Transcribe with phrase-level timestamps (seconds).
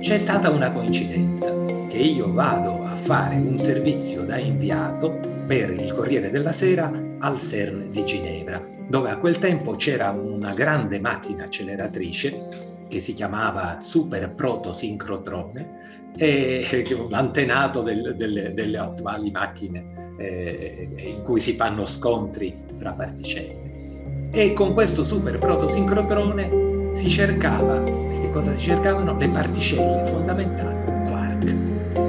[0.00, 1.54] c'è stata una coincidenza,
[1.86, 7.38] che io vado a fare un servizio da inviato per il Corriere della Sera al
[7.38, 13.76] CERN di Ginevra, dove a quel tempo c'era una grande macchina acceleratrice che si chiamava
[13.78, 16.64] Super Protosincrotrone, e
[17.10, 24.30] l'antenato del, delle, delle, attuali macchine eh, in cui si fanno scontri tra particelle.
[24.32, 29.16] E con questo Super Protosincrotrone si cercava, che cosa si cercavano?
[29.16, 31.56] Le particelle fondamentali, quark.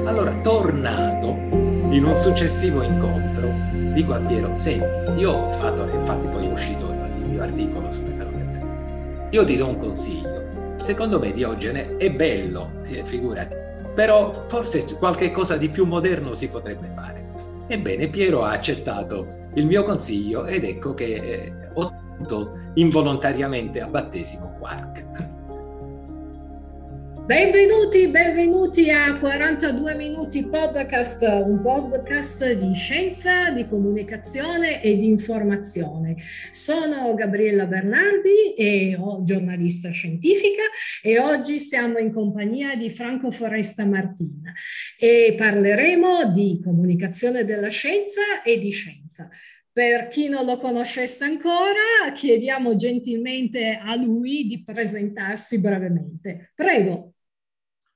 [0.06, 1.36] Allora, tornato
[1.90, 3.48] in un successivo incontro,
[3.92, 8.04] dico a Piero, senti, io ho fatto, infatti poi è uscito il mio articolo su
[8.04, 8.30] questa
[9.32, 10.42] io ti do un consiglio
[10.82, 13.56] secondo me Diogene è bello, eh, figurati,
[13.94, 17.30] però forse qualche cosa di più moderno si potrebbe fare.
[17.68, 23.88] Ebbene, Piero ha accettato il mio consiglio ed ecco che eh, ho tenuto involontariamente a
[23.88, 25.30] battesimo Quark.
[27.24, 36.16] Benvenuti, benvenuti a 42 minuti podcast, un podcast di scienza, di comunicazione e di informazione.
[36.50, 40.62] Sono Gabriella Bernardi, e giornalista scientifica
[41.00, 44.52] e oggi siamo in compagnia di Franco Foresta Martina
[44.98, 49.30] e parleremo di comunicazione della scienza e di scienza.
[49.74, 56.52] Per chi non lo conoscesse ancora, chiediamo gentilmente a lui di presentarsi brevemente.
[56.54, 57.14] Prego.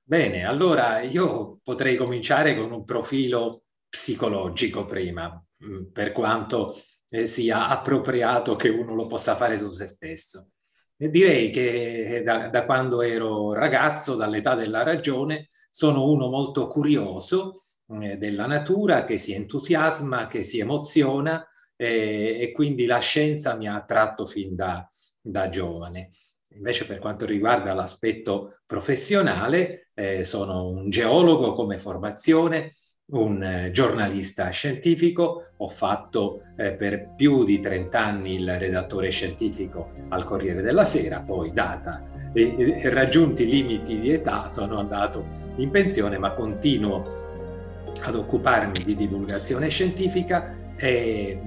[0.03, 5.29] Bene, allora io potrei cominciare con un profilo psicologico prima,
[5.67, 6.75] mm, per quanto
[7.11, 10.53] eh, sia appropriato che uno lo possa fare su se stesso.
[10.97, 17.65] E direi che da, da quando ero ragazzo, dall'età della ragione, sono uno molto curioso
[18.01, 23.69] eh, della natura, che si entusiasma, che si emoziona eh, e quindi la scienza mi
[23.69, 24.89] ha attratto fin da,
[25.21, 26.11] da giovane.
[26.55, 32.73] Invece per quanto riguarda l'aspetto professionale, eh, sono un geologo come formazione,
[33.09, 39.93] un eh, giornalista scientifico, ho fatto eh, per più di 30 anni il redattore scientifico
[40.09, 45.27] al Corriere della Sera, poi data e, e raggiunti limiti di età sono andato
[45.59, 47.05] in pensione, ma continuo
[48.03, 51.41] ad occuparmi di divulgazione scientifica e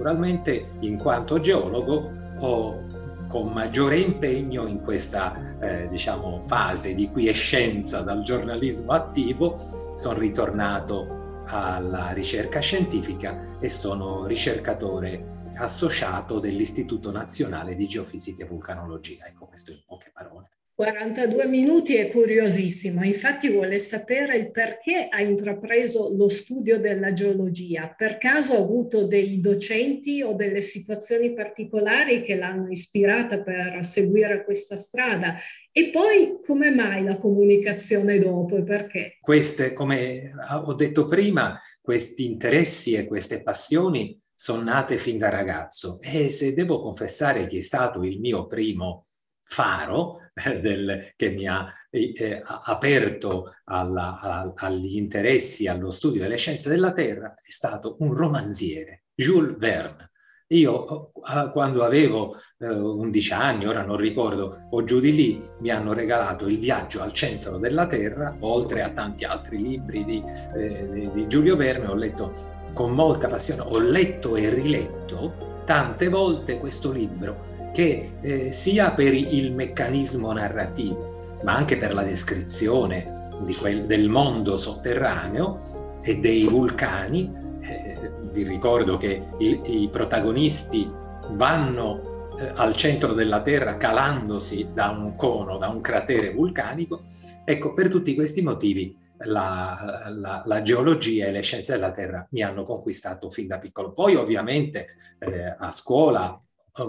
[0.00, 2.88] naturalmente in quanto geologo ho
[3.28, 9.56] con maggiore impegno in questa eh, diciamo, fase di quiescenza dal giornalismo attivo,
[9.94, 19.26] sono ritornato alla ricerca scientifica e sono ricercatore associato dell'Istituto Nazionale di Geofisica e Vulcanologia.
[19.26, 20.48] Ecco questo in poche parole.
[20.80, 27.94] 42 minuti è curiosissimo, infatti vuole sapere il perché ha intrapreso lo studio della geologia.
[27.94, 34.42] Per caso ha avuto dei docenti o delle situazioni particolari che l'hanno ispirata per seguire
[34.42, 35.34] questa strada?
[35.70, 39.18] E poi come mai la comunicazione dopo e perché?
[39.20, 40.32] Queste, come
[40.64, 46.54] ho detto prima, questi interessi e queste passioni sono nate fin da ragazzo e se
[46.54, 49.04] devo confessare che è stato il mio primo
[49.50, 50.29] faro
[50.60, 56.92] del, che mi ha eh, aperto alla, a, agli interessi, allo studio delle scienze della
[56.92, 60.10] Terra, è stato un romanziere, Jules Verne.
[60.52, 61.12] Io
[61.52, 66.48] quando avevo eh, 11 anni, ora non ricordo, o giù di lì, mi hanno regalato
[66.48, 70.20] Il viaggio al centro della Terra, oltre a tanti altri libri di,
[70.56, 72.32] eh, di Giulio Verne, ho letto
[72.74, 79.14] con molta passione, ho letto e riletto tante volte questo libro che eh, sia per
[79.14, 87.32] il meccanismo narrativo, ma anche per la descrizione quel, del mondo sotterraneo e dei vulcani.
[87.62, 90.90] Eh, vi ricordo che i, i protagonisti
[91.32, 97.02] vanno eh, al centro della Terra calandosi da un cono, da un cratere vulcanico.
[97.44, 102.42] Ecco, per tutti questi motivi la, la, la, geologia e le scienze della Terra mi
[102.42, 103.92] hanno conquistato fin da piccolo.
[103.92, 104.86] Poi ovviamente
[105.18, 106.40] eh, a scuola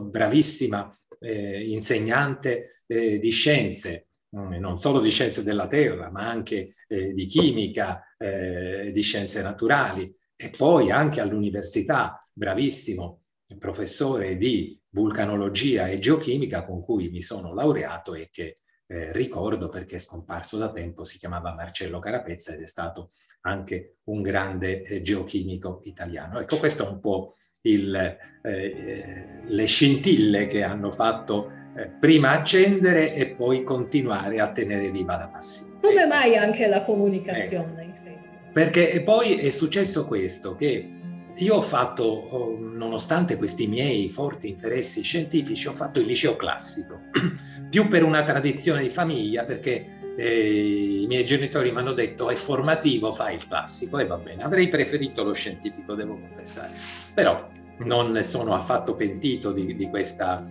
[0.09, 7.13] bravissima eh, insegnante eh, di scienze, non solo di scienze della terra, ma anche eh,
[7.13, 13.21] di chimica, eh, di scienze naturali e poi anche all'università, bravissimo
[13.57, 19.95] professore di vulcanologia e geochimica con cui mi sono laureato e che eh, ricordo perché
[19.95, 23.09] è scomparso da tempo, si chiamava Marcello Carapezza ed è stato
[23.41, 26.39] anche un grande eh, geochimico italiano.
[26.39, 32.31] Ecco, questo è un po' il, eh, eh le scintille che hanno fatto eh, prima
[32.31, 35.79] accendere e poi continuare a tenere viva la passione.
[35.81, 37.83] Come mai anche la comunicazione?
[37.83, 40.89] in Perché poi è successo questo, che
[41.35, 46.99] io ho fatto, nonostante questi miei forti interessi scientifici, ho fatto il liceo classico
[47.69, 52.35] più per una tradizione di famiglia, perché eh, i miei genitori mi hanno detto è
[52.35, 54.43] formativo, fai il classico e va bene.
[54.43, 56.71] Avrei preferito lo scientifico, devo confessare,
[57.13, 57.47] però
[57.79, 60.45] non sono affatto pentito di, di, questa,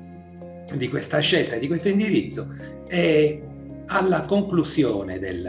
[0.75, 2.55] di questa scelta e di questo indirizzo.
[2.89, 3.43] E
[3.87, 5.43] alla conclusione del,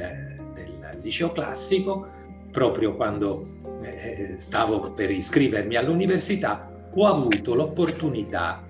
[0.53, 2.07] del liceo classico,
[2.51, 3.45] proprio quando
[3.83, 8.63] eh, stavo per iscrivermi all'università, ho avuto l'opportunità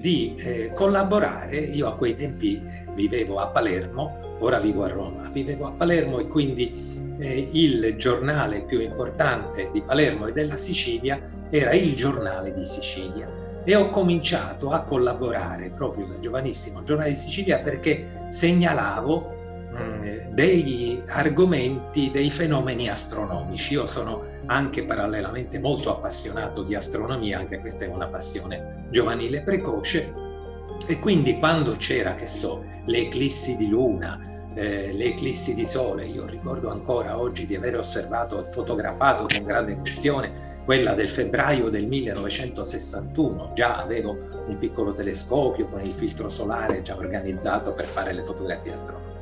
[0.00, 1.58] di eh, collaborare.
[1.58, 2.62] Io a quei tempi
[2.94, 6.72] vivevo a Palermo, ora vivo a Roma, vivevo a Palermo e quindi
[7.18, 11.20] eh, il giornale più importante di Palermo e della Sicilia
[11.50, 13.28] era il giornale di Sicilia
[13.64, 19.34] e ho cominciato a collaborare proprio da giovanissimo al giornale di Sicilia perché segnalavo
[19.72, 23.74] mh, degli argomenti, dei fenomeni astronomici.
[23.74, 30.12] Io sono anche parallelamente molto appassionato di astronomia, anche questa è una passione giovanile precoce,
[30.88, 36.04] e quindi quando c'era, che so, le eclissi di luna, eh, le eclissi di sole,
[36.04, 41.68] io ricordo ancora oggi di aver osservato e fotografato con grande emozione quella del febbraio
[41.68, 48.12] del 1961, già avevo un piccolo telescopio con il filtro solare già organizzato per fare
[48.12, 49.18] le fotografie astronomiche.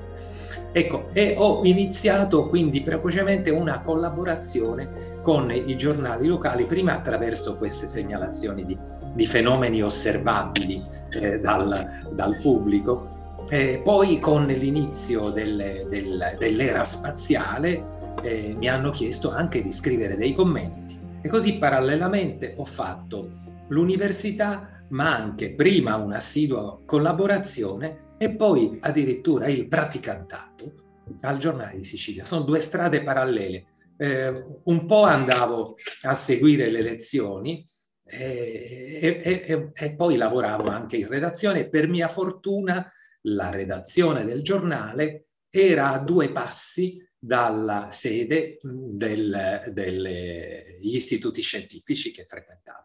[0.73, 7.87] Ecco, e ho iniziato quindi precocemente una collaborazione con i giornali locali, prima attraverso queste
[7.87, 8.79] segnalazioni di,
[9.13, 18.15] di fenomeni osservabili eh, dal, dal, pubblico, eh, poi con l'inizio del, del, dell'era spaziale
[18.23, 20.99] eh, mi hanno chiesto anche di scrivere dei commenti.
[21.21, 23.29] E così parallelamente ho fatto
[23.69, 30.73] l'università, ma anche prima un'assidua collaborazione e poi addirittura il praticantato
[31.21, 32.25] al giornale di Sicilia.
[32.25, 33.67] Sono due strade parallele
[33.99, 37.67] eh, un po' andavo a seguire le lezioni
[38.05, 41.69] eh, e, e, e, poi lavoravo anche in redazione.
[41.69, 42.91] Per mia fortuna
[43.23, 52.25] la redazione del giornale era a due passi dalla sede del, degli istituti scientifici che
[52.25, 52.78] frequentavo.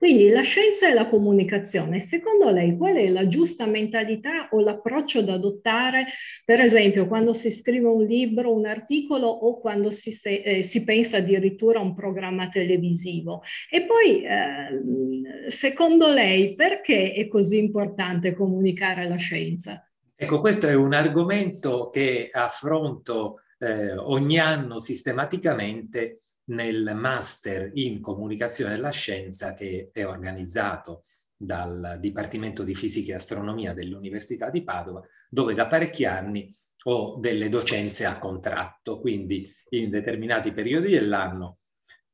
[0.00, 5.20] Quindi la scienza e la comunicazione, secondo lei qual è la giusta mentalità o l'approccio
[5.20, 6.06] da adottare,
[6.42, 11.18] per esempio quando si scrive un libro, un articolo o quando si, eh, si pensa
[11.18, 13.42] addirittura a un programma televisivo?
[13.70, 19.86] E poi, eh, secondo lei, perché è così importante comunicare la scienza?
[20.16, 26.20] Ecco, questo è un argomento che affronto eh, ogni anno sistematicamente
[26.50, 31.02] nel master in comunicazione della scienza che è organizzato
[31.36, 36.52] dal Dipartimento di Fisica e Astronomia dell'Università di Padova, dove da parecchi anni
[36.84, 41.58] ho delle docenze a contratto, quindi in determinati periodi dell'anno.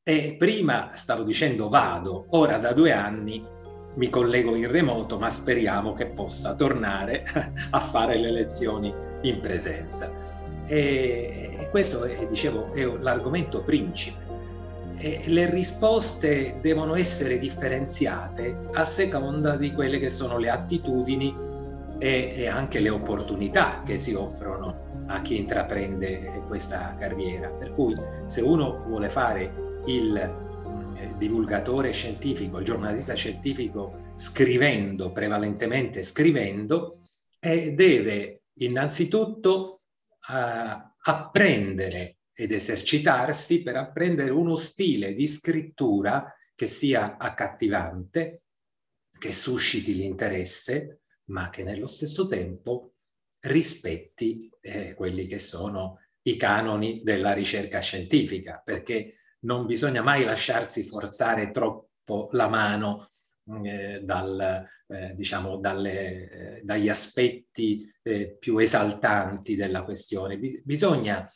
[0.02, 3.44] E prima stavo dicendo vado, ora da due anni
[3.96, 7.24] mi collego in remoto, ma speriamo che possa tornare
[7.70, 10.14] a fare le lezioni in presenza.
[10.68, 14.25] E, questo è, dicevo, è l'argomento principe
[14.98, 21.34] e le risposte devono essere differenziate a seconda di quelle che sono le attitudini
[21.98, 27.50] e, e anche le opportunità che si offrono a chi intraprende questa carriera.
[27.52, 27.94] Per cui
[28.26, 36.96] se uno vuole fare il mh, divulgatore scientifico, il giornalista scientifico scrivendo, prevalentemente scrivendo,
[37.38, 39.82] eh, deve innanzitutto
[40.28, 48.42] uh, apprendere ed esercitarsi per apprendere uno stile di scrittura che sia accattivante,
[49.18, 51.00] che susciti l'interesse,
[51.30, 52.92] ma che nello stesso tempo
[53.40, 60.86] rispetti eh, quelli che sono i canoni della ricerca scientifica, perché non bisogna mai lasciarsi
[60.86, 63.08] forzare troppo la mano
[63.64, 70.38] eh, dal, eh, diciamo, dalle, eh, dagli aspetti eh, più esaltanti della questione.
[70.62, 71.26] bisogna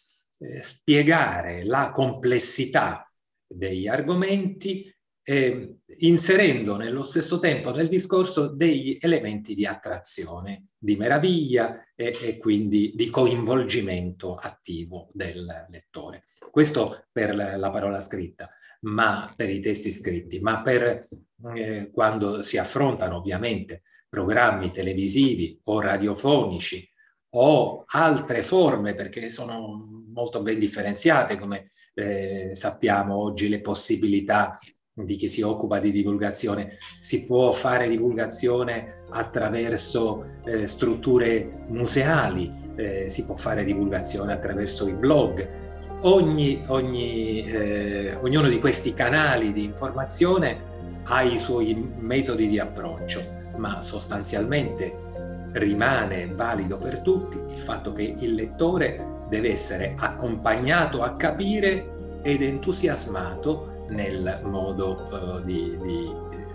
[0.41, 3.11] eh, spiegare la complessità
[3.47, 4.91] degli argomenti
[5.23, 12.39] eh, inserendo nello stesso tempo nel discorso degli elementi di attrazione, di meraviglia e, e,
[12.39, 16.25] quindi di coinvolgimento attivo del lettore.
[16.51, 21.07] Questo per la parola scritta, ma per i testi scritti, ma per
[21.55, 26.90] eh, quando si affrontano ovviamente programmi televisivi o radiofonici
[27.31, 34.59] o altre forme, perché sono molto ben differenziate, come eh, sappiamo oggi le possibilità
[34.93, 36.77] di chi si occupa di divulgazione.
[37.01, 44.97] Si può fare divulgazione attraverso eh, strutture museali, eh, si può fare divulgazione attraverso i
[44.97, 45.59] blog.
[46.03, 50.69] Ogni, ogni, eh, ognuno di questi canali di informazione
[51.05, 53.23] ha i suoi metodi di approccio,
[53.57, 55.09] ma sostanzialmente
[55.53, 62.43] rimane valido per tutti il fatto che il lettore deve essere accompagnato a capire ed
[62.43, 66.47] entusiasmato nel modo uh, di, di eh,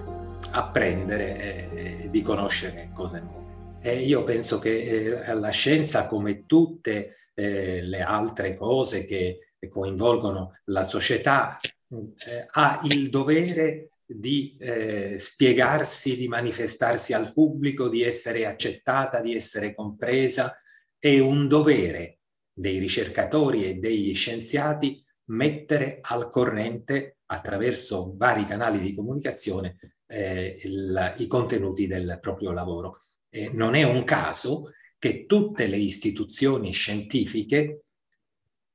[0.52, 1.72] apprendere
[2.02, 3.46] e di conoscere cose nuove.
[3.82, 10.54] E io penso che eh, la scienza, come tutte eh, le altre cose che coinvolgono
[10.66, 18.46] la società, eh, ha il dovere di eh, spiegarsi, di manifestarsi al pubblico, di essere
[18.46, 20.56] accettata, di essere compresa.
[20.98, 22.20] È un dovere
[22.54, 29.76] dei ricercatori e degli scienziati mettere al corrente attraverso vari canali di comunicazione
[30.08, 32.98] eh, il, i contenuti del proprio lavoro.
[33.30, 37.86] Eh, non è un caso che tutte le istituzioni scientifiche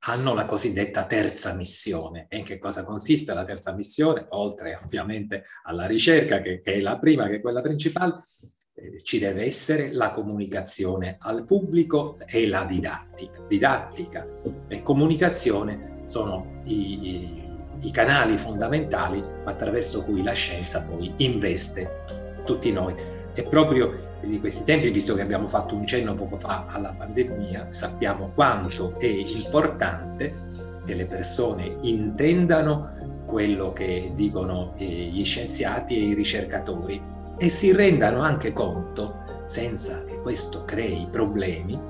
[0.01, 2.27] hanno la cosiddetta terza missione.
[2.29, 4.27] E in che cosa consiste la terza missione?
[4.31, 8.17] Oltre ovviamente alla ricerca, che, che è la prima, che è quella principale,
[8.75, 13.45] eh, ci deve essere la comunicazione al pubblico e la didattica.
[13.47, 14.27] Didattica
[14.69, 17.49] e comunicazione sono i, i,
[17.83, 22.05] i canali fondamentali attraverso cui la scienza poi investe
[22.45, 22.95] tutti noi
[23.35, 27.71] e proprio di questi tempi, visto che abbiamo fatto un cenno poco fa alla pandemia,
[27.71, 30.35] sappiamo quanto è importante
[30.85, 37.01] che le persone intendano quello che dicono eh, gli scienziati e i ricercatori
[37.39, 41.81] e si rendano anche conto, senza che questo crei problemi,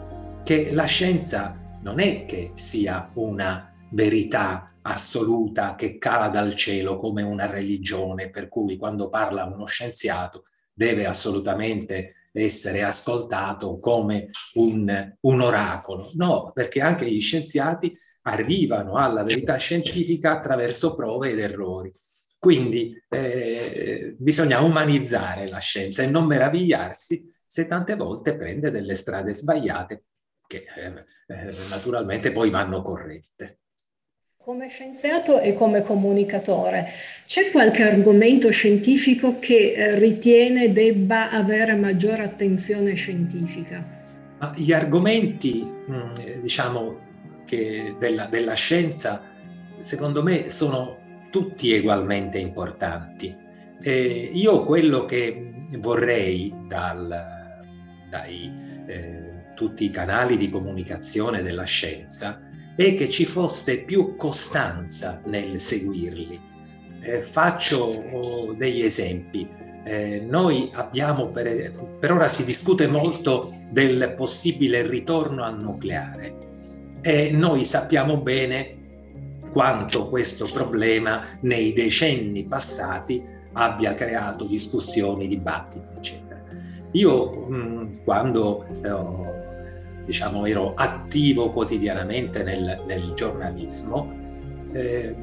[0.45, 7.23] che la scienza non è che sia una verità assoluta che cala dal cielo come
[7.23, 10.45] una religione, per cui quando parla uno scienziato
[10.81, 16.11] deve assolutamente essere ascoltato come un, un, oracolo.
[16.15, 21.93] No, perché anche gli scienziati arrivano alla verità scientifica attraverso prove ed errori.
[22.39, 29.35] Quindi eh, bisogna umanizzare la scienza e non meravigliarsi se tante volte prende delle strade
[29.35, 30.05] sbagliate
[30.47, 33.60] che eh, eh naturalmente poi vanno corrette.
[34.43, 36.89] Come scienziato e come comunicatore,
[37.27, 43.85] c'è qualche argomento scientifico che eh, ritiene debba avere maggiore attenzione scientifica?
[44.57, 47.01] Gli argomenti, mm, diciamo,
[47.99, 49.27] della, della scienza,
[49.81, 50.97] secondo me, sono
[51.31, 53.37] tutti ugualmente importanti.
[53.83, 57.15] E io quello che vorrei dal,
[58.09, 58.51] dai
[58.87, 62.49] eh, tutti i canali di comunicazione della scienza
[62.87, 66.41] è che ci fosse più costanza nel seguirli.
[67.03, 67.79] Eh, faccio
[68.13, 69.47] oh, degli esempi.
[69.85, 76.49] Eh, noi abbiamo, per, per, ora si discute molto del possibile ritorno al nucleare
[77.03, 78.77] e noi sappiamo bene
[79.53, 83.23] quanto questo problema nei decenni passati
[83.55, 86.43] abbia creato discussioni, dibattiti, eccetera.
[86.93, 89.60] Io mh, quando eh,
[90.11, 94.13] diciamo, ero attivo quotidianamente nel, nel giornalismo,
[94.73, 95.17] eh,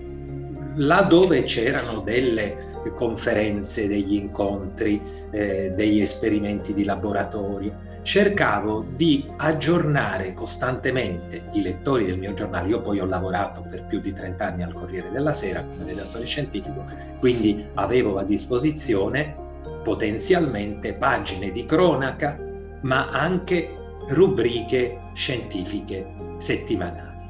[0.76, 2.66] laddove c'erano delle
[2.96, 5.02] conferenze, degli incontri,
[5.32, 12.70] eh, degli esperimenti di laboratorio, cercavo di aggiornare costantemente i lettori del mio giornale.
[12.70, 16.26] Io poi ho lavorato per più di 30 anni al Corriere della Sera come redattore
[16.26, 16.86] scientifico,
[17.20, 19.36] quindi avevo a disposizione
[19.84, 22.40] potenzialmente pagine di cronaca,
[22.84, 23.77] ma anche
[24.10, 27.30] rubriche scientifiche settimanali.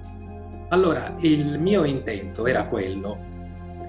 [0.69, 3.17] Allora il mio intento era quello,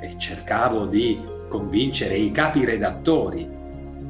[0.00, 3.48] e cercavo di convincere i capi redattori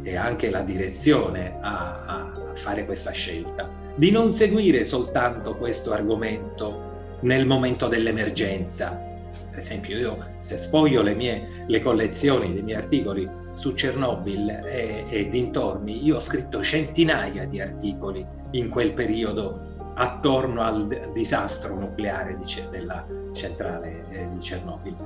[0.03, 7.17] e anche la direzione a, a fare questa scelta, di non seguire soltanto questo argomento
[7.23, 9.03] nel momento dell'emergenza.
[9.51, 13.29] Per esempio io se sfoglio le mie le collezioni dei miei articoli
[13.59, 19.61] su Chernobyl e, e dintorni, io ho scritto centinaia di articoli in quel periodo
[19.97, 22.39] attorno al disastro nucleare
[22.71, 24.97] della centrale eh, di Chernobyl.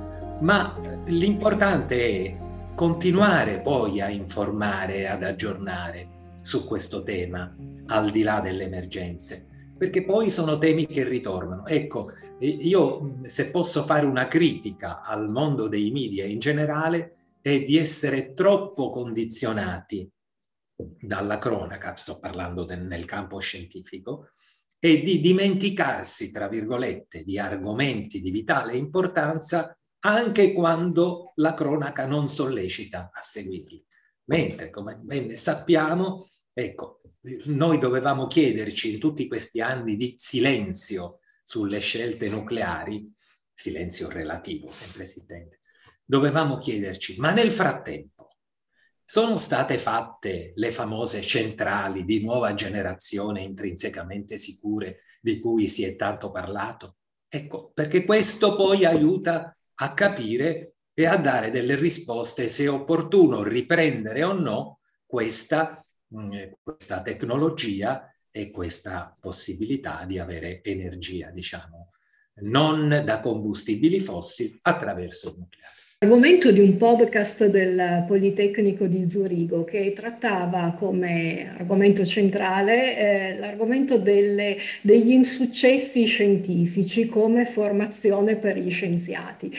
[0.41, 0.71] Ma
[1.05, 2.37] l'importante è
[2.75, 7.51] continuare poi a informare, ad aggiornare su questo tema,
[7.87, 11.65] al di là delle emergenze, perché poi sono temi che ritornano.
[11.65, 17.77] Ecco, io se posso fare una critica al mondo dei media in generale, è di
[17.77, 20.09] essere troppo condizionati
[20.75, 24.29] dalla cronaca, sto parlando del, nel campo scientifico,
[24.79, 32.29] e di dimenticarsi, tra virgolette, di argomenti di vitale importanza anche quando la cronaca non
[32.29, 33.85] sollecita a seguirli.
[34.25, 37.01] Mentre, come ben sappiamo, ecco,
[37.45, 43.11] noi dovevamo chiederci in tutti questi anni di silenzio sulle scelte nucleari,
[43.53, 45.59] silenzio relativo, sempre esistente,
[46.03, 48.29] dovevamo chiederci, ma nel frattempo,
[49.03, 55.95] sono state fatte le famose centrali di nuova generazione intrinsecamente sicure di cui si è
[55.95, 56.97] tanto parlato?
[57.27, 63.43] Ecco, perché questo poi aiuta a capire e a dare delle risposte se è opportuno
[63.43, 65.83] riprendere o no questa,
[66.15, 71.89] mm, questa tecnologia e questa possibilità di avere energia, diciamo,
[72.41, 75.75] non da combustibili fossili attraverso il nucleare.
[76.03, 83.97] Argomento di un podcast del Politecnico di Zurigo che trattava come argomento centrale eh, l'argomento
[83.97, 89.49] delle, degli insuccessi scientifici come formazione per gli scienziati.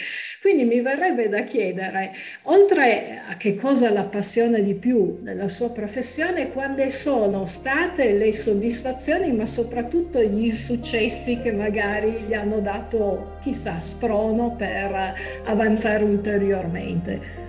[0.42, 6.52] Quindi mi verrebbe da chiedere, oltre a che cosa l'appassiona di più nella sua professione,
[6.52, 13.82] quali sono state le soddisfazioni, ma soprattutto gli insuccessi che magari gli hanno dato, chissà,
[13.82, 17.42] sprono per avanzare ulteriormente.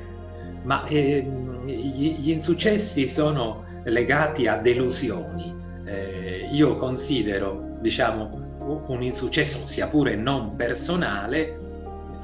[0.64, 1.26] Ma eh,
[1.66, 5.56] gli, insuccessi sono legati a delusioni.
[5.86, 11.60] Eh, io considero, diciamo, un insuccesso, sia pure non personale,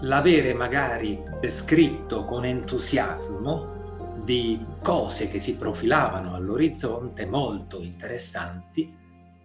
[0.01, 8.94] l'avere magari descritto con entusiasmo di cose che si profilavano all'orizzonte molto interessanti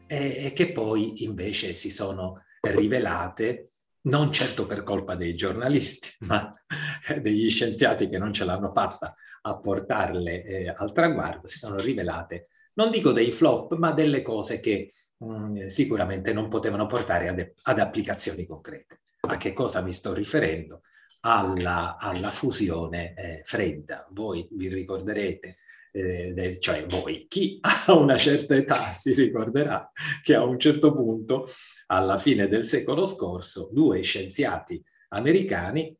[0.06, 3.68] e, e che poi invece si sono rivelate
[4.06, 6.52] non certo per colpa dei giornalisti, ma
[7.20, 12.48] degli scienziati che non ce l'hanno fatta a portarle eh, al traguardo, si sono rivelate,
[12.74, 17.52] non dico dei flop, ma delle cose che mh, mm, sicuramente non potevano portare ad,
[17.62, 19.00] ad, applicazioni concrete.
[19.28, 20.82] A che cosa mi sto riferendo?
[21.20, 24.06] Alla, alla fusione eh, fredda.
[24.12, 25.56] Voi vi ricorderete
[25.96, 29.90] eh, cioè voi, chi ha una certa età si ricorderà
[30.22, 31.46] che a un certo punto,
[31.86, 35.96] alla fine del secolo scorso, due scienziati americani,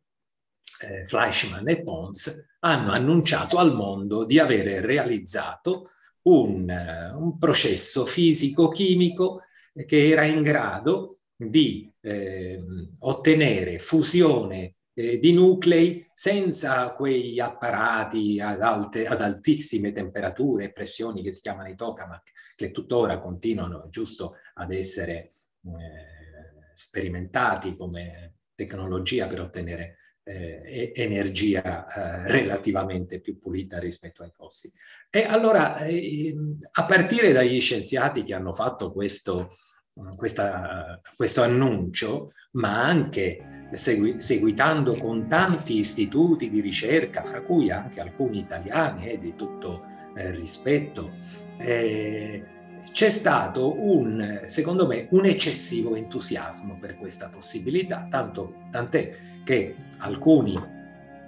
[0.81, 5.91] eh, Fleischmann e Pons, hanno annunciato al mondo di avere realizzato
[6.23, 9.43] un, uh, un processo fisico-chimico
[9.87, 12.63] che era in grado di eh,
[13.01, 21.23] ottenere fusione eh, di nuclei senza quegli apparati ad, alte, ad altissime temperature e pressioni
[21.23, 25.33] che si chiamano i tokamak, che tuttora continuano giusto ad essere
[25.67, 34.73] eh, sperimentati come tecnologia per ottenere eh, energia eh, relativamente più pulita rispetto ai fossili.
[35.11, 36.35] E allora, eh,
[36.73, 39.55] a partire dagli scienziati che hanno fatto questo,
[40.17, 48.01] questa, questo annuncio, ma anche segui, seguitando con tanti istituti di ricerca, fra cui anche
[48.01, 51.13] alcuni italiani eh, di tutto eh, rispetto,
[51.59, 52.45] eh,
[52.91, 60.75] c'è stato un, secondo me, un eccessivo entusiasmo per questa possibilità, tanto, tant'è che alcuni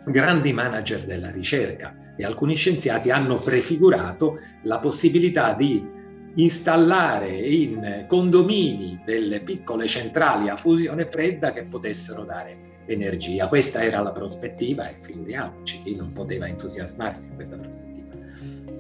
[0.06, 5.96] grandi manager della ricerca e alcuni scienziati hanno prefigurato la possibilità di
[6.34, 13.48] installare in condomini delle piccole centrali a fusione fredda che potessero dare energia.
[13.48, 17.96] Questa era la prospettiva e figuriamoci chi non poteva entusiasmarsi in questa prospettiva.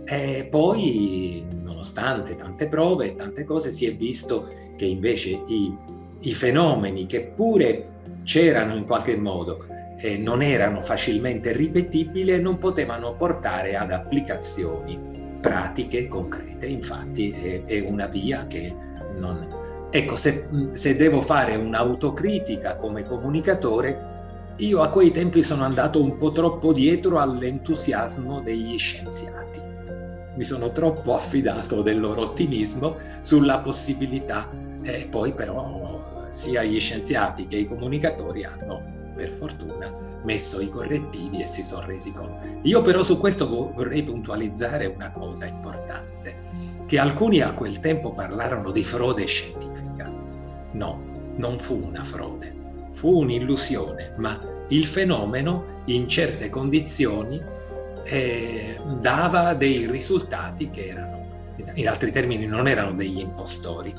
[0.04, 5.74] E poi, nonostante tante prove e tante cose, si è visto che invece i,
[6.20, 9.58] i fenomeni che pure c'erano in qualche modo
[9.98, 16.66] e non erano facilmente ripetibili e non potevano portare ad applicazioni pratiche concrete.
[16.66, 18.74] Infatti è, è una via che
[19.16, 19.86] non...
[19.90, 24.18] Ecco, se, se devo fare un'autocritica come comunicatore,
[24.56, 29.60] io a quei tempi sono andato un po' troppo dietro all'entusiasmo degli scienziati.
[30.34, 34.50] Mi sono troppo affidato del loro ottimismo sulla possibilità
[34.82, 38.82] e poi però sia gli scienziati che i comunicatori hanno
[39.14, 39.90] per fortuna
[40.22, 42.38] messo i correttivi e si sono resi conto.
[42.62, 46.38] Io però su questo vorrei puntualizzare una cosa importante,
[46.86, 50.10] che alcuni a quel tempo parlarono di frode scientifica.
[50.72, 51.02] No,
[51.36, 52.54] non fu una frode,
[52.92, 57.40] fu un'illusione, ma il fenomeno in certe condizioni
[58.04, 61.26] eh, dava dei risultati che erano,
[61.74, 63.94] in altri termini, non erano degli impostori.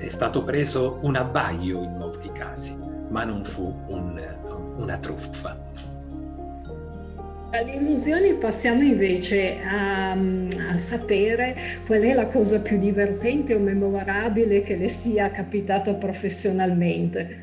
[0.00, 2.74] È stato preso un abbaglio in molti casi,
[3.10, 4.18] ma non fu un,
[4.78, 5.54] una truffa.
[7.50, 14.62] Dalle illusioni passiamo invece a, a, sapere qual è la cosa più divertente o memorabile
[14.62, 17.42] che le sia capitato professionalmente.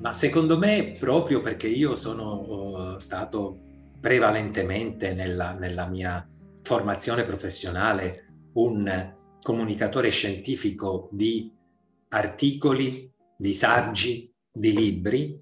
[0.00, 3.58] Ma secondo me proprio perché io sono uh, stato
[4.00, 6.26] prevalentemente nella, nella mia
[6.62, 11.58] formazione professionale un comunicatore scientifico di
[12.10, 15.40] articoli, di saggi, di libri,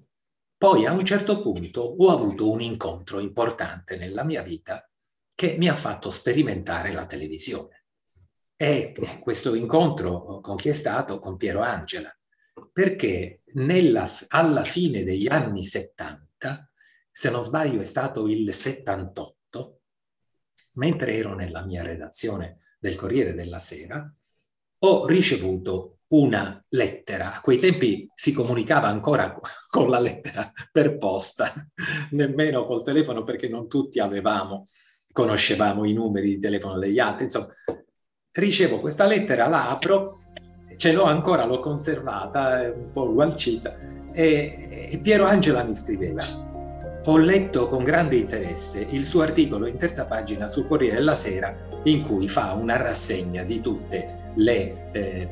[0.57, 4.89] poi a un certo punto ho avuto un incontro importante nella mia vita
[5.33, 7.85] che mi ha fatto sperimentare la televisione.
[8.57, 11.19] E questo incontro con chi è stato?
[11.19, 12.13] Con Piero Angela,
[12.73, 16.69] perché nella, alla fine degli anni 70,
[17.09, 19.79] se non sbaglio è stato il 78,
[20.73, 24.13] mentre ero nella mia redazione del Corriere della Sera,
[24.79, 27.33] ho ricevuto una lettera.
[27.33, 29.37] A quei tempi si comunicava ancora
[29.69, 31.53] con la lettera per posta,
[32.11, 34.63] nemmeno col telefono perché non tutti avevamo
[35.11, 37.47] conoscevamo i numeri di telefono degli altri, insomma,
[38.31, 40.13] ricevo questa lettera, la apro,
[40.77, 43.75] ce l'ho ancora, l'ho conservata, è un po' gualcita,
[44.13, 49.77] e, e Piero Angela mi scriveva, ho letto con grande interesse il suo articolo in
[49.77, 55.29] terza pagina sul Corriere della Sera in cui fa una rassegna di tutte le eh,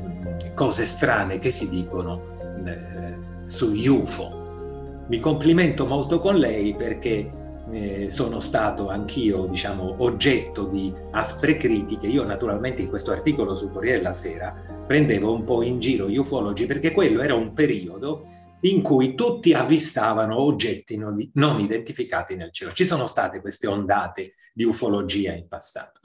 [0.54, 2.22] cose strane che si dicono
[2.66, 5.04] eh, su UFO.
[5.08, 7.30] Mi complimento molto con lei perché
[7.70, 12.06] eh, sono stato anch'io, diciamo, oggetto di aspre critiche.
[12.06, 14.54] Io naturalmente in questo articolo sul Corriere della Sera
[14.86, 18.22] prendevo un po' in giro gli ufologi perché quello era un periodo
[18.62, 22.72] in cui tutti avvistavano oggetti non identificati nel cielo.
[22.72, 25.97] Ci sono state queste ondate di ufologia in passato.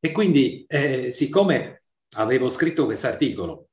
[0.00, 1.82] E quindi, eh, siccome
[2.16, 3.68] avevo scritto questo articolo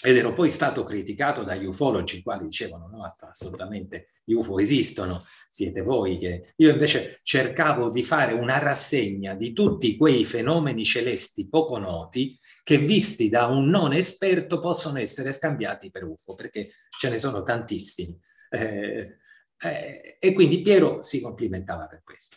[0.00, 5.20] ed ero poi stato criticato dagli ufologi, i quali dicevano no, assolutamente gli UFO esistono,
[5.48, 6.52] siete voi che...
[6.56, 12.78] Io invece cercavo di fare una rassegna di tutti quei fenomeni celesti poco noti che
[12.78, 18.16] visti da un non esperto possono essere scambiati per UFO, perché ce ne sono tantissimi.
[18.50, 19.16] Eh,
[19.60, 22.36] eh, e quindi Piero si complimentava per questo.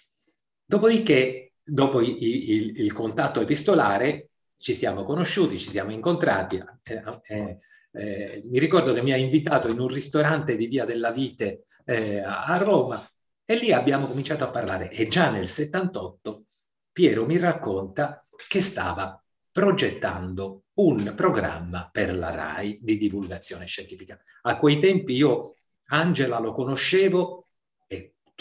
[0.65, 6.63] Dopodiché, dopo il, il, il contatto epistolare, ci siamo conosciuti, ci siamo incontrati.
[6.84, 7.58] Eh, eh,
[7.93, 12.19] eh, mi ricordo che mi ha invitato in un ristorante di Via della Vite eh,
[12.19, 13.04] a Roma
[13.43, 14.91] e lì abbiamo cominciato a parlare.
[14.91, 16.43] E già nel 78
[16.91, 19.21] Piero mi racconta che stava
[19.52, 24.19] progettando un programma per la RAI di divulgazione scientifica.
[24.43, 25.56] A quei tempi io
[25.88, 27.40] Angela lo conoscevo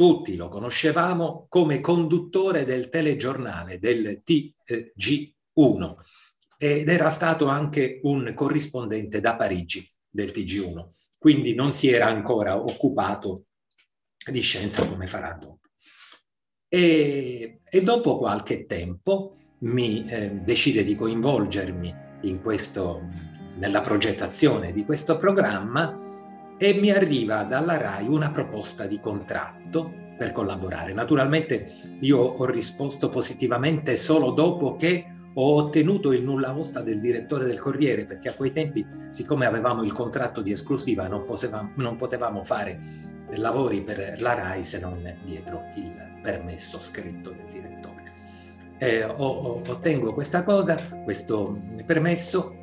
[0.00, 5.98] tutti lo conoscevamo come conduttore del telegiornale del TG 1
[6.56, 12.58] ed era stato anche un corrispondente da Parigi del TG1, quindi non si era ancora
[12.58, 13.44] occupato
[14.24, 15.60] di scienza come farà dopo.
[16.66, 23.02] E, e dopo qualche tempo mi eh, decide di coinvolgermi in questo,
[23.56, 25.94] nella progettazione di questo programma
[26.62, 30.92] e mi arriva dalla RAI una proposta di contratto per collaborare.
[30.92, 31.64] Naturalmente
[32.00, 37.58] io ho risposto positivamente solo dopo che ho ottenuto il nulla osta del direttore del
[37.58, 42.44] Corriere perché a quei tempi, siccome avevamo il contratto di esclusiva, non, potevamo, non potevamo
[42.44, 42.78] fare
[43.30, 48.12] lavori per la RAI se non dietro il permesso scritto del direttore.
[48.76, 52.54] Eh, ottengo questa cosa, questo permesso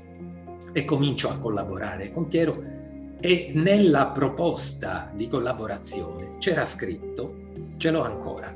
[0.71, 2.77] e comincio a collaborare con Piero
[3.19, 7.36] e nella proposta di collaborazione c'era scritto,
[7.77, 8.53] ce l'ho ancora,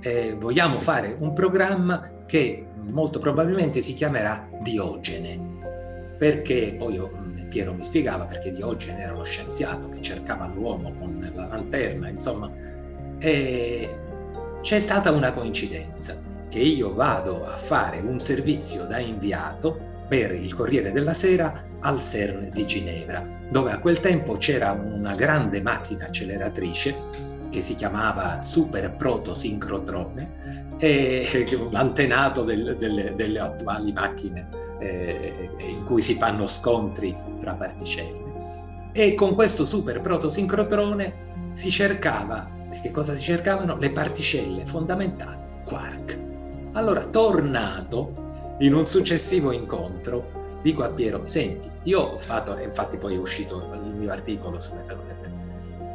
[0.00, 7.48] eh, vogliamo fare un programma che molto probabilmente si chiamerà Diogene, perché poi io, mm,
[7.48, 12.50] Piero mi spiegava perché Diogene era lo scienziato che cercava l'uomo con la lanterna, insomma,
[13.18, 13.98] e
[14.60, 20.54] c'è stata una coincidenza che io vado a fare un servizio da inviato per il
[20.54, 26.06] Corriere della Sera al CERN di Ginevra, dove a quel tempo c'era una grande macchina
[26.06, 26.96] acceleratrice
[27.50, 31.24] che si chiamava Super Proto Sincrotrone, e
[31.70, 34.48] l'antenato del, delle, delle, attuali macchine
[34.80, 38.90] eh, in cui si fanno scontri tra particelle.
[38.92, 42.50] E con questo Super Proto Sincrotrone si cercava,
[42.82, 43.76] che cosa si cercavano?
[43.76, 46.20] Le particelle fondamentali, quark.
[46.72, 53.16] Allora, tornato in un successivo incontro, dico a Piero, senti, io ho fatto, infatti poi
[53.16, 55.30] è uscito il mio articolo sulle salute,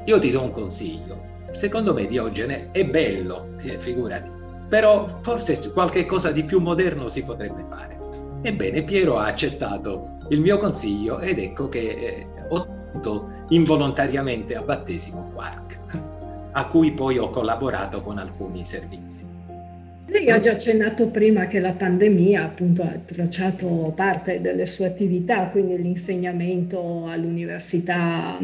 [0.06, 1.20] io ti do un consiglio,
[1.54, 4.32] secondo me Diogene è bello, eh, figurati,
[4.70, 7.98] però forse qualche cosa di più moderno si potrebbe fare.
[8.44, 14.62] Ebbene, Piero ha accettato il mio consiglio ed ecco che eh, ho tenuto involontariamente a
[14.62, 15.80] battesimo Quark,
[16.54, 19.39] a cui poi ho collaborato con alcuni servizi.
[20.10, 25.48] Lei ha già accennato prima che la pandemia appunto ha tracciato parte delle sue attività,
[25.50, 28.40] quindi l'insegnamento all'università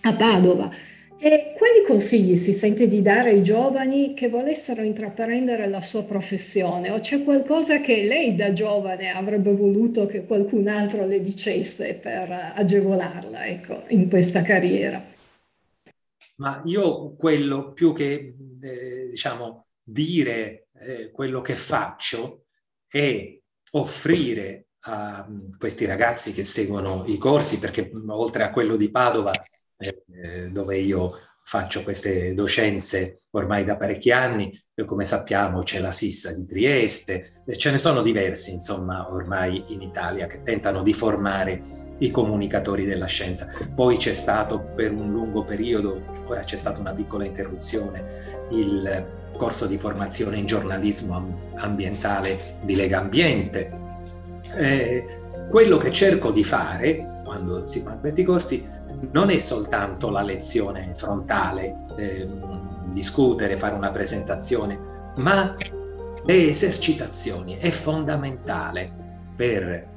[0.00, 0.70] a Padova.
[1.18, 6.90] E quali consigli si sente di dare ai giovani che volessero intraprendere la sua professione?
[6.90, 12.52] O c'è qualcosa che lei da giovane avrebbe voluto che qualcun altro le dicesse per
[12.54, 15.04] agevolarla ecco, in questa carriera?
[16.36, 22.44] Ma io quello più che eh, diciamo dire eh, quello che faccio
[22.86, 23.38] è
[23.72, 28.90] offrire a mm, questi ragazzi che seguono i corsi, perché mm, oltre a quello di
[28.90, 29.32] Padova,
[29.76, 35.92] eh, eh, dove io faccio queste docenze ormai da parecchi anni, come sappiamo c'è la
[35.92, 41.60] Sissa di Trieste, ce ne sono diversi insomma ormai in Italia che tentano di formare
[41.98, 43.50] i comunicatori della scienza.
[43.74, 49.66] Poi c'è stato per un lungo periodo, ora c'è stata una piccola interruzione, il corso
[49.66, 53.78] di formazione in giornalismo ambientale di Lega Ambiente.
[54.54, 55.04] Eh,
[55.50, 58.64] quello che cerco di fare quando si fanno questi corsi
[59.12, 62.28] non è soltanto la lezione frontale, eh,
[62.92, 65.56] discutere, fare una presentazione, ma
[66.24, 69.88] le esercitazioni è fondamentale per eh,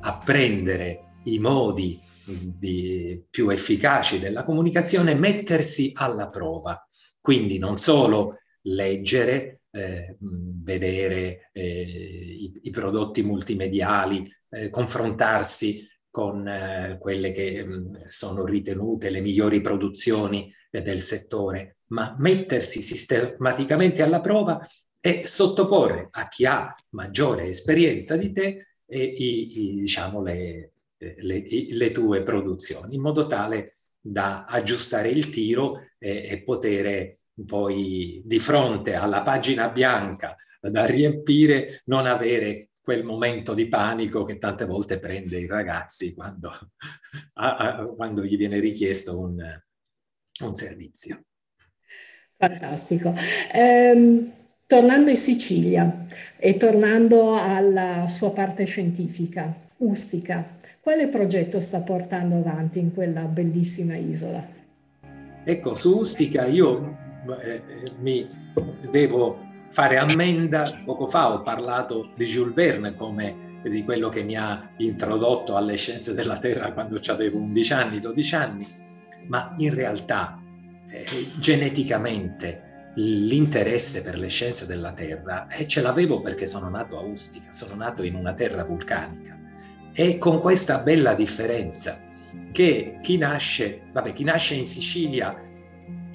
[0.00, 6.86] apprendere i modi di, più efficaci della comunicazione, mettersi alla prova.
[7.20, 16.98] Quindi non solo leggere, eh, vedere eh, i, i, prodotti multimediali, eh, confrontarsi con eh,
[17.00, 24.20] quelle che mh, sono ritenute le migliori produzioni eh, del settore, ma mettersi sistematicamente alla
[24.20, 24.60] prova
[25.00, 31.90] e sottoporre a chi ha maggiore esperienza di te i, i, diciamo, le, le, le,
[31.92, 38.94] tue produzioni, in modo tale da aggiustare il tiro e, e poter poi di fronte
[38.94, 45.38] alla pagina bianca da riempire non avere quel momento di panico che tante volte prende
[45.38, 46.50] i ragazzi quando,
[47.34, 49.38] a, a, quando gli viene richiesto un,
[50.42, 51.22] un servizio.
[52.36, 53.14] Fantastico.
[53.52, 54.32] Ehm,
[54.66, 62.78] tornando in Sicilia e tornando alla sua parte scientifica, Ustica, quale progetto sta portando avanti
[62.78, 64.46] in quella bellissima isola?
[65.44, 67.09] Ecco, su Ustica io
[67.42, 67.62] eh,
[67.98, 68.28] mi
[68.90, 69.38] devo
[69.70, 70.80] fare ammenda.
[70.84, 75.76] Poco fa ho parlato di Jules Verne come di quello che mi ha introdotto alle
[75.76, 78.66] scienze della Terra quando avevo 11 anni, 12 anni,
[79.26, 80.40] ma in realtà
[80.88, 81.04] eh,
[81.36, 87.02] geneticamente l'interesse per le scienze della Terra e eh, ce l'avevo perché sono nato a
[87.02, 89.38] Ustica, sono nato in una terra vulcanica
[89.92, 92.00] e con questa bella differenza
[92.52, 95.36] che chi nasce, vabbè, chi nasce in Sicilia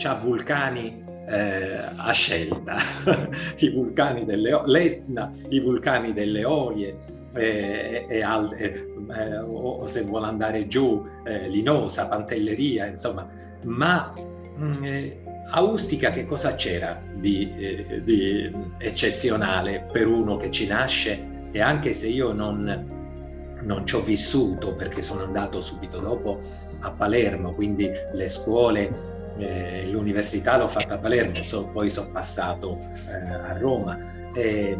[0.03, 2.75] ha vulcani eh, a scelta,
[3.57, 6.97] i vulcani dell'Etna, i vulcani delle Olie,
[7.33, 13.27] eh, e, al, eh, o, se vuole andare giù, eh, Linosa, Pantelleria, insomma,
[13.63, 14.13] ma
[14.55, 20.49] mh, mm, eh, a Ustica che cosa c'era di, eh, di, eccezionale per uno che
[20.49, 21.33] ci nasce?
[21.51, 26.39] E anche se io non, non ci ho vissuto perché sono andato subito dopo
[26.81, 32.79] a Palermo, quindi le scuole eh, l'università l'ho fatta a Palermo, so, poi sono passato
[33.07, 33.97] eh, a Roma.
[34.33, 34.77] E,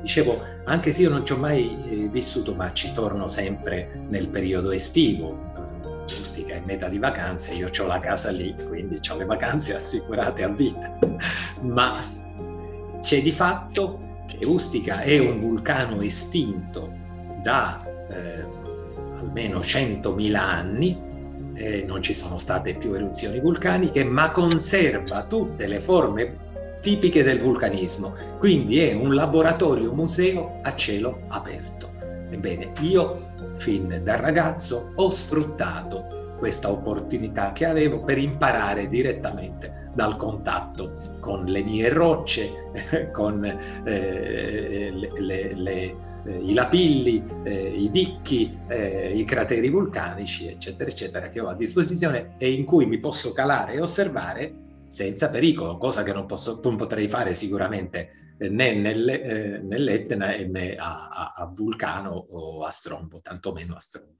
[0.00, 4.28] dicevo, anche se io non ci ho mai eh, vissuto, ma ci torno sempre nel
[4.28, 5.48] periodo estivo.
[6.18, 10.42] Ustica è meta di vacanze, io ho la casa lì, quindi ho le vacanze assicurate
[10.42, 10.98] a vita.
[11.62, 12.02] ma
[13.00, 16.92] c'è di fatto che Ustica è un vulcano estinto
[17.42, 18.44] da eh,
[19.18, 21.00] almeno 100.000 anni,
[21.60, 27.38] eh, non ci sono state più eruzioni vulcaniche, ma conserva tutte le forme tipiche del
[27.38, 28.14] vulcanismo.
[28.38, 31.90] Quindi è un laboratorio museo a cielo aperto.
[32.30, 33.20] Ebbene, io
[33.56, 41.44] fin da ragazzo ho sfruttato questa opportunità che avevo per imparare direttamente dal contatto con
[41.44, 42.70] le mie rocce,
[43.12, 45.96] con eh, le, le, le, eh,
[46.42, 52.34] i lapilli, eh, i dicchi, eh, i crateri vulcanici, eccetera, eccetera, che ho a disposizione
[52.38, 54.54] e in cui mi posso calare e osservare
[54.86, 60.28] senza pericolo, cosa che non, posso, non potrei fare sicuramente eh, né nelle, eh, nell'Etna
[60.28, 64.14] né a, a, a, Vulcano o a Strombo, tantomeno a Strombo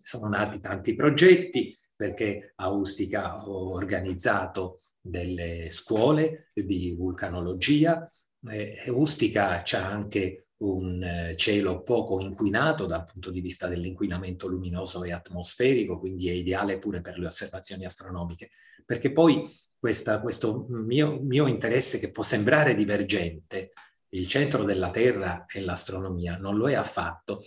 [0.00, 8.08] sono nati tanti progetti perché a Ustica ho organizzato delle scuole di vulcanologia.
[8.48, 15.02] Eh, Ustica c'è anche un eh, cielo poco inquinato dal punto di vista dell'inquinamento luminoso
[15.04, 18.50] e atmosferico, quindi è ideale pure per le osservazioni astronomiche,
[18.84, 19.42] perché poi
[19.78, 23.72] questa, questo mio, mio interesse che può sembrare divergente,
[24.10, 27.40] il centro della Terra e l'astronomia, non lo è affatto,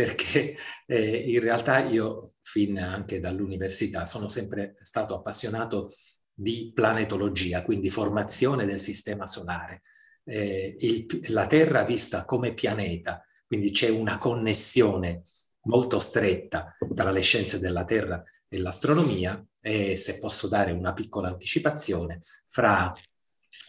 [0.00, 5.92] perché eh, in realtà io fin anche dall'università sono sempre stato appassionato
[6.32, 9.82] di planetologia, quindi formazione del sistema solare.
[10.24, 15.24] Eh, il, la Terra vista come pianeta, quindi c'è una connessione
[15.64, 21.28] molto stretta tra le scienze della Terra e l'astronomia e se posso dare una piccola
[21.28, 22.92] anticipazione, fra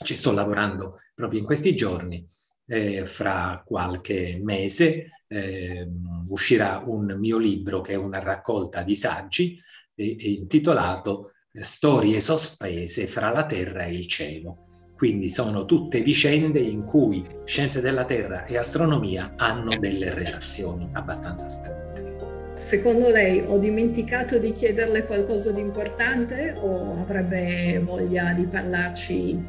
[0.04, 2.26] Ci sto lavorando proprio in questi giorni.
[2.68, 5.88] Eh, fra qualche mese eh,
[6.28, 9.58] uscirà un mio libro che è una raccolta di saggi
[9.96, 14.64] eh, intitolato Storie sospese fra la terra e il cielo.
[14.96, 21.48] Quindi sono tutte vicende in cui scienze della Terra e astronomia hanno delle relazioni abbastanza
[21.48, 22.20] strette.
[22.56, 29.44] Secondo lei ho dimenticato di chiederle qualcosa di importante o avrebbe voglia di parlarci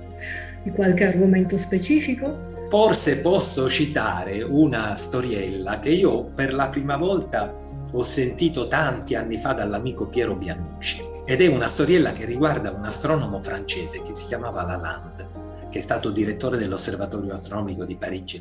[0.63, 2.52] di qualche argomento specifico?
[2.73, 7.55] Forse posso citare una storiella che io per la prima volta
[7.93, 12.83] ho sentito tanti anni fa dall'amico Piero Biannucci ed è una storiella che riguarda un
[12.83, 18.41] astronomo francese che si chiamava Lalande che è stato direttore dell'Osservatorio Astronomico di Parigi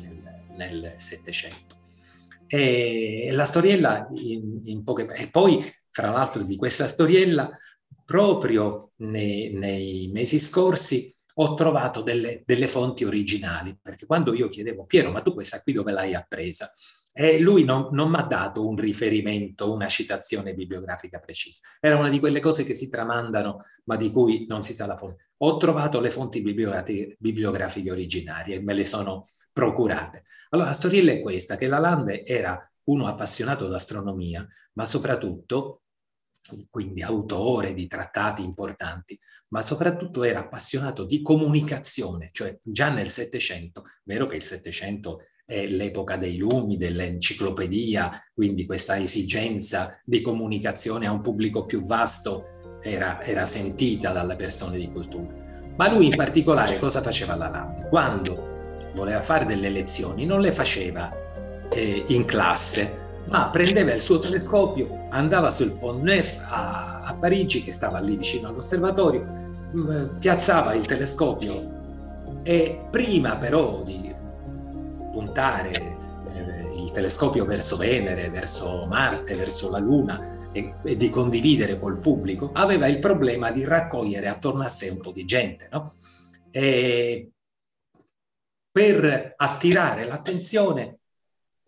[0.56, 1.76] nel Settecento.
[2.46, 5.12] E la storiella in, in poche...
[5.12, 7.50] E poi, fra l'altro, di questa storiella,
[8.06, 14.84] proprio nei, nei mesi scorsi, ho trovato delle, delle, fonti originali, perché quando io chiedevo,
[14.84, 16.70] Piero, ma tu questa qui dove l'hai appresa?
[17.14, 21.60] E lui non, non mi ha dato un riferimento, una citazione bibliografica precisa.
[21.78, 24.96] Era una di quelle cose che si tramandano, ma di cui non si sa la
[24.96, 25.32] fonte.
[25.38, 30.24] Ho trovato le fonti bibliografiche, bibliografiche originarie e me le sono procurate.
[30.50, 35.81] Allora, la storiella è questa, che Lalande era uno appassionato d'astronomia, ma soprattutto
[36.70, 43.84] quindi autore di trattati importanti, ma soprattutto era appassionato di comunicazione, cioè già nel Settecento,
[44.04, 51.12] vero che il Settecento è l'epoca dei lumi, dell'enciclopedia, quindi questa esigenza di comunicazione a
[51.12, 55.40] un pubblico più vasto era, era sentita dalle persone di cultura.
[55.76, 57.88] Ma lui in particolare cosa faceva Lalande?
[57.88, 61.10] Quando voleva fare delle lezioni non le faceva
[61.70, 67.62] eh, in classe, ma prendeva il suo telescopio, andava sul Pont Neuf a, a Parigi,
[67.62, 69.24] che stava lì vicino all'osservatorio,
[69.76, 74.12] mm, piazzava il telescopio e prima però di
[75.12, 75.96] puntare
[76.34, 82.00] eh, il telescopio verso Venere, verso Marte, verso la Luna e, e, di condividere col
[82.00, 85.68] pubblico, aveva il problema di raccogliere attorno a sé un po' di gente.
[85.70, 85.92] No?
[88.72, 90.98] Per attirare l'attenzione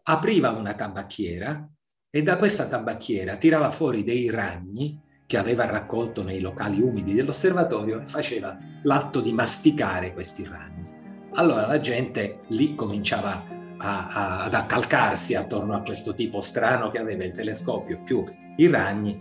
[0.04, 1.68] apriva una tabacchiera
[2.16, 8.00] e da questa tabacchiera tirava fuori dei ragni che aveva raccolto nei locali umidi dell'osservatorio
[8.00, 10.88] e faceva l'atto di masticare questi ragni.
[11.32, 13.44] Allora la gente lì cominciava
[13.78, 18.24] a, a, ad accalcarsi attorno a questo tipo strano che aveva il telescopio più
[18.58, 19.20] i ragni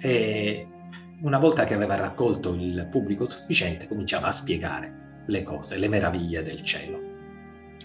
[0.00, 0.66] e
[1.20, 6.42] una volta che aveva raccolto il pubblico sufficiente cominciava a spiegare le cose, le meraviglie
[6.42, 6.98] del cielo.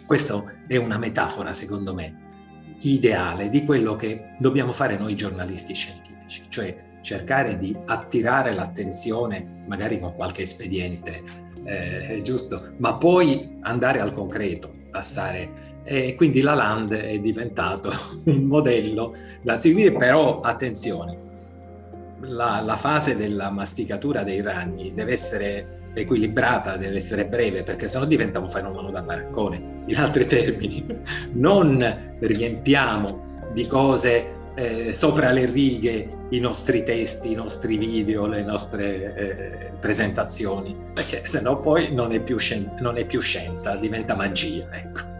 [0.07, 2.25] Questa è una metafora, secondo me,
[2.81, 9.99] ideale di quello che dobbiamo fare noi giornalisti scientifici, cioè cercare di attirare l'attenzione magari
[9.99, 12.73] con qualche espediente eh, giusto?
[12.77, 15.75] Ma poi andare al concreto, passare.
[15.83, 17.91] E quindi la Land è diventato
[18.25, 21.25] un modello da seguire, però attenzione,
[22.21, 28.05] la, la fase della masticatura dei ragni deve essere equilibrata, deve essere breve, perché sennò
[28.05, 29.83] diventa un fenomeno da baraccone.
[29.85, 30.85] In altri termini,
[31.33, 38.43] non riempiamo di cose eh, sopra le righe i nostri testi, i nostri video, le
[38.43, 43.75] nostre eh, presentazioni, perché se no poi non è, più scien- non è più scienza,
[43.77, 44.67] diventa magia.
[44.71, 45.16] Ecco.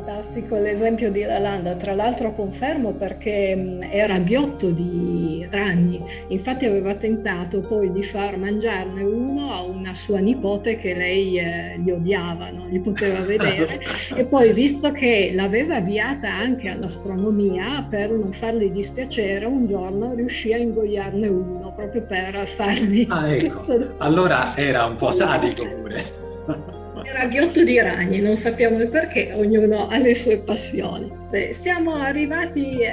[0.00, 7.60] Fantastico l'esempio di Lalanda, tra l'altro confermo perché era ghiotto di ragni, infatti aveva tentato
[7.60, 12.68] poi di far mangiarne uno a una sua nipote che lei eh, gli odiava, non
[12.68, 13.80] gli poteva vedere.
[14.20, 20.52] E poi visto che l'aveva avviata anche all'astronomia per non fargli dispiacere, un giorno riuscì
[20.52, 23.06] a ingoiarne uno proprio per fargli...
[23.08, 23.94] Ah ecco, questo...
[23.98, 26.79] allora era un po' sadico pure.
[27.04, 31.18] Era ghiotto di ragni, non sappiamo il perché, ognuno ha le sue passioni.
[31.50, 32.90] Siamo arrivati eh,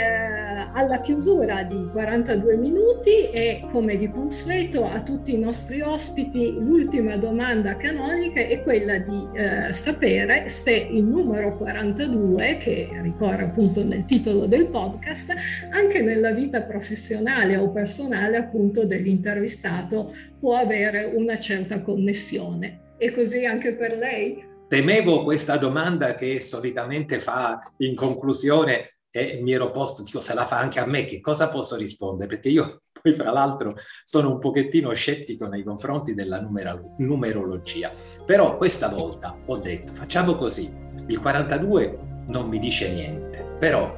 [0.73, 7.17] alla chiusura di 42 minuti e come di consueto a tutti i nostri ospiti l'ultima
[7.17, 14.05] domanda canonica è quella di eh, sapere se il numero 42, che ricorre appunto nel
[14.05, 15.33] titolo del podcast,
[15.71, 22.85] anche nella vita professionale o personale appunto dell'intervistato può avere una certa connessione.
[22.97, 24.43] E così anche per lei?
[24.67, 30.45] Temevo questa domanda che solitamente fa in conclusione e mi ero posto, dico, se la
[30.45, 32.27] fa anche a me, che cosa posso rispondere?
[32.27, 37.91] Perché io poi, fra l'altro, sono un pochettino scettico nei confronti della numero- numerologia.
[38.25, 40.71] Però questa volta ho detto, facciamo così,
[41.07, 43.95] il 42 non mi dice niente, però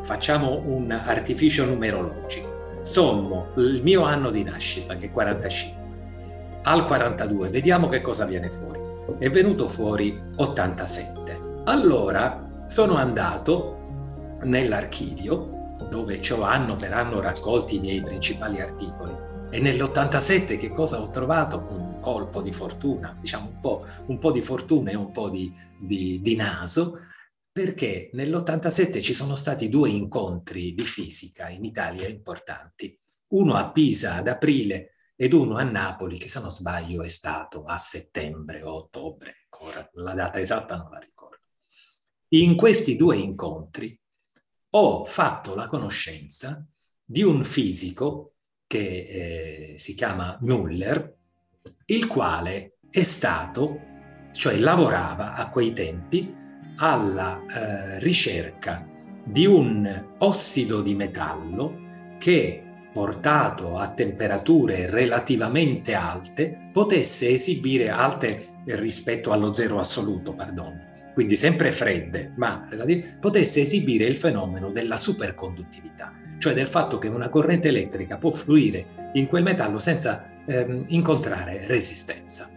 [0.00, 2.56] facciamo un artificio numerologico.
[2.82, 5.77] Sommo il mio anno di nascita, che è 45,
[6.68, 8.78] al 42, vediamo che cosa viene fuori.
[9.18, 11.62] È venuto fuori 87.
[11.64, 19.16] Allora sono andato nell'archivio dove ho anno per anno raccolti i miei principali articoli
[19.50, 21.64] e nell'87 che cosa ho trovato?
[21.70, 25.50] Un colpo di fortuna, diciamo un po', un po di fortuna e un po' di,
[25.78, 27.00] di, di naso,
[27.50, 32.94] perché nell'87 ci sono stati due incontri di fisica in Italia importanti,
[33.28, 37.64] uno a Pisa ad aprile ed uno a Napoli, che se non sbaglio è stato
[37.64, 41.42] a settembre o ottobre, ancora la data esatta non la ricordo.
[42.28, 44.00] In questi due incontri
[44.70, 46.64] ho fatto la conoscenza
[47.04, 48.34] di un fisico
[48.68, 51.14] che eh, si chiama Müller,
[51.86, 53.80] il quale è stato,
[54.30, 56.32] cioè lavorava a quei tempi,
[56.76, 58.86] alla eh, ricerca
[59.24, 62.67] di un ossido di metallo che
[62.98, 70.76] portato a temperature relativamente alte potesse esibire alte rispetto allo zero assoluto, pardon,
[71.14, 72.68] quindi sempre fredde, ma
[73.20, 78.84] potesse esibire il fenomeno della superconduttività, cioè del fatto che una corrente elettrica può fluire
[79.12, 82.50] in quel metallo senza ehm, incontrare resistenza.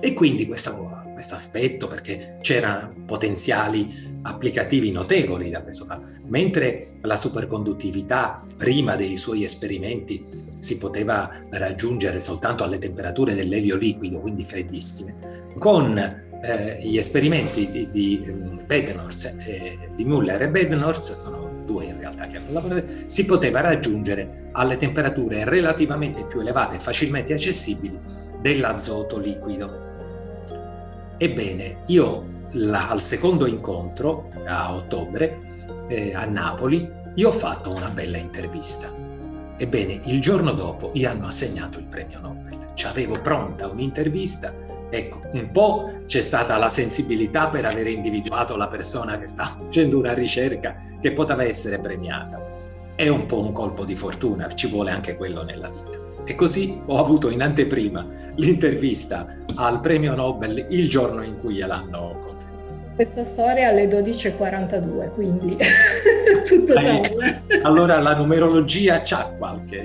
[0.00, 0.89] E quindi questo,
[1.20, 9.16] questo aspetto, perché c'erano potenziali applicativi notevoli da questo fatto, mentre la superconduttività prima dei
[9.16, 10.24] suoi esperimenti
[10.58, 17.90] si poteva raggiungere soltanto alle temperature dell'elio liquido, quindi freddissime, con eh, gli esperimenti di,
[17.90, 18.22] di
[18.64, 23.60] Bednorz, eh, di Müller e Bednorz, sono due in realtà che hanno lavorato, si poteva
[23.60, 27.98] raggiungere alle temperature relativamente più elevate e facilmente accessibili
[28.40, 29.88] dell'azoto liquido.
[31.22, 35.38] Ebbene, io la, al secondo incontro a ottobre
[35.88, 38.90] eh, a Napoli, io ho fatto una bella intervista.
[39.58, 42.70] Ebbene, il giorno dopo gli hanno assegnato il premio Nobel.
[42.72, 44.54] Ci avevo pronta un'intervista.
[44.88, 49.98] Ecco, un po' c'è stata la sensibilità per aver individuato la persona che sta facendo
[49.98, 52.40] una ricerca che poteva essere premiata.
[52.96, 55.99] È un po' un colpo di fortuna, ci vuole anche quello nella vita.
[56.30, 58.06] E così ho avuto in anteprima
[58.36, 59.26] l'intervista
[59.56, 62.92] al premio Nobel il giorno in cui gliel'hanno conferito.
[62.94, 65.56] Questa storia alle 12.42, quindi
[66.46, 67.42] tutto bene.
[67.62, 69.84] Allora la numerologia c'ha qualche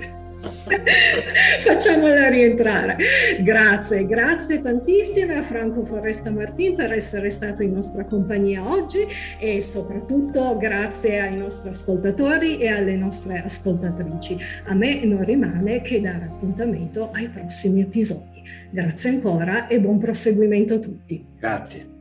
[1.62, 2.98] Facciamola rientrare.
[3.42, 9.06] Grazie, grazie tantissime a Franco Foresta Martin per essere stato in nostra compagnia oggi
[9.40, 14.38] e soprattutto grazie ai nostri ascoltatori e alle nostre ascoltatrici.
[14.66, 18.44] A me non rimane che dare appuntamento ai prossimi episodi.
[18.70, 21.26] Grazie ancora e buon proseguimento a tutti.
[21.40, 21.95] Grazie.